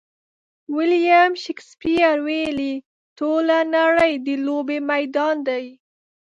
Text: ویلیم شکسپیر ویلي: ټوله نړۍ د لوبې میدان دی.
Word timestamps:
ویلیم 0.75 1.31
شکسپیر 1.43 2.15
ویلي: 2.27 2.73
ټوله 3.17 3.57
نړۍ 3.75 4.13
د 4.25 4.27
لوبې 4.45 4.77
میدان 4.91 5.35
دی. 5.47 5.65